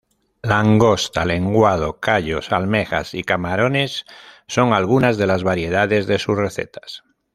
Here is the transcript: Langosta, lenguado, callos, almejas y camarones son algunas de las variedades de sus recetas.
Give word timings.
Langosta, 0.41 1.25
lenguado, 1.25 1.99
callos, 1.99 2.51
almejas 2.51 3.13
y 3.13 3.23
camarones 3.23 4.03
son 4.47 4.73
algunas 4.73 5.19
de 5.19 5.27
las 5.27 5.43
variedades 5.43 6.07
de 6.07 6.17
sus 6.17 6.35
recetas. 6.37 7.03